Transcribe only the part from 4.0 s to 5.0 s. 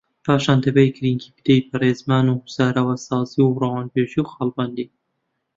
و خاڵبەندی